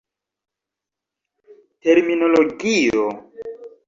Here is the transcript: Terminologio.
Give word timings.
Terminologio. 1.83 3.05